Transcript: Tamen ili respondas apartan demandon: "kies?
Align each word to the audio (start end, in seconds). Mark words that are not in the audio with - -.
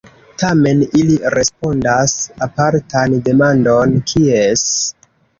Tamen 0.41 0.79
ili 0.99 1.17
respondas 1.33 2.15
apartan 2.45 3.13
demandon: 3.27 3.93
"kies? 4.13 4.65